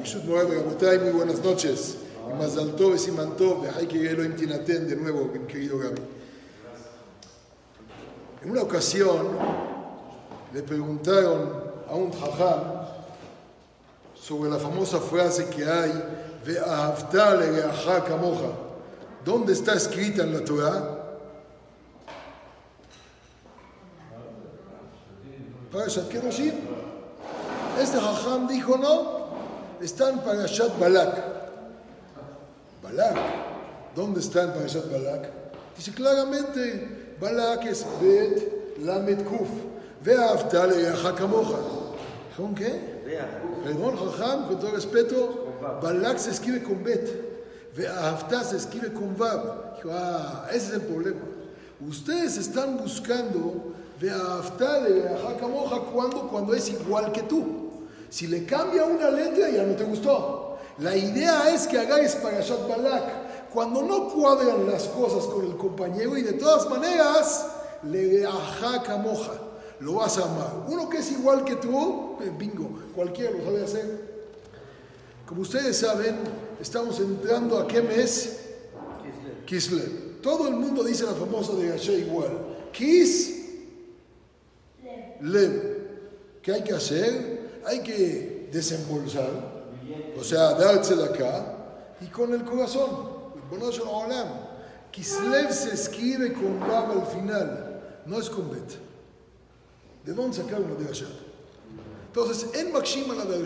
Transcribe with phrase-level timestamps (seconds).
[0.00, 1.98] Bishut Morad Rabotay, muy buenas noches.
[2.26, 6.00] Y Mazal Tov y Simantov, de que Elohim Tinaten, de nuevo, mi querido Gaby.
[8.42, 9.28] En una ocasión
[10.54, 11.52] le preguntaron
[11.86, 12.60] a un jajam
[14.14, 15.92] sobre la famosa frase que hay,
[18.08, 18.52] kamoja.
[19.22, 20.96] ¿Dónde está escrita en la Torah?
[25.70, 26.54] Parashat Kedoshim.
[27.78, 29.19] Este jajam dijo no,
[29.80, 31.14] está en Parashat Balak.
[32.82, 33.16] Balak,
[33.94, 35.30] ¿dónde está en Parashat Balak?
[35.76, 39.48] Dice claramente, Balak es Bet Lamed Kuf.
[40.02, 41.58] Ve'ahavta le'reacha kamoja.
[42.36, 43.00] ¿Con qué?
[43.64, 45.46] Perdón, jajam, con todo respeto,
[45.82, 47.74] Balak se escribe con Bet.
[47.76, 49.76] Ve'ahavta se escribe con Vav.
[49.76, 51.20] Dijo, ah, ese es el problema.
[51.86, 53.74] Ustedes están buscando
[55.92, 57.69] cuando cuando es igual que tú.
[58.10, 60.58] Si le cambia una letra ya no te gustó.
[60.78, 66.16] La idea es que hagáis Parashat Balak cuando no cuadran las cosas con el compañero
[66.16, 67.46] y de todas maneras
[67.84, 68.26] le
[69.02, 69.32] moja
[69.80, 70.66] lo vas a amar.
[70.68, 74.10] Uno que es igual que tú, eh, bingo, cualquiera lo sabe hacer.
[75.26, 76.16] Como ustedes saben,
[76.60, 78.40] estamos entrando a qué mes?
[79.46, 80.20] Kislev.
[80.20, 82.30] Todo el mundo dice la famosa de Gasha igual.
[82.72, 83.38] Kis
[85.22, 85.80] Lev.
[86.42, 87.39] ¿Qué hay que hacer?
[87.66, 89.30] Hay que desembolsar,
[90.18, 91.56] o sea, darse de acá
[92.00, 93.20] y con el corazón.
[94.90, 98.78] Kislev se escribe con Bab al final, no es con Bet.
[100.04, 101.06] ¿De dónde sacaron la de
[102.06, 103.38] Entonces, en Makshima la de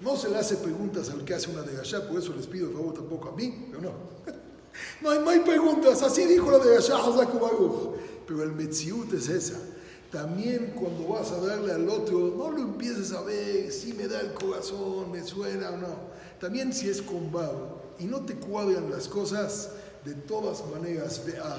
[0.00, 1.76] no se le hace preguntas al que hace una de
[2.08, 3.92] por eso les pido el favor tampoco a mí, pero no.
[5.02, 6.78] No hay, no hay preguntas, así dijo la de
[8.26, 9.58] Pero el Metziut es esa.
[10.12, 14.20] También cuando vas a darle al otro, no lo empieces a ver si me da
[14.20, 15.96] el corazón, me suena o no.
[16.38, 17.32] También si es con
[17.98, 19.70] y no te cuadran las cosas,
[20.04, 21.56] de todas maneras, ve a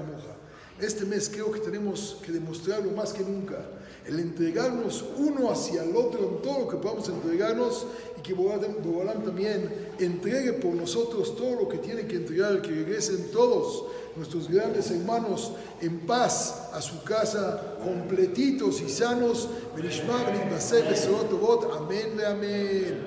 [0.00, 0.36] moja.
[0.80, 3.66] Este mes creo que tenemos que demostrarlo más que nunca,
[4.06, 7.84] el entregarnos uno hacia el otro en todo lo que podamos entregarnos
[8.16, 13.30] y que Bobalán también entregue por nosotros todo lo que tiene que entregar, que regresen
[13.32, 19.48] todos nuestros grandes hermanos en paz a su casa, completitos y sanos.
[21.76, 23.02] Amén, amén.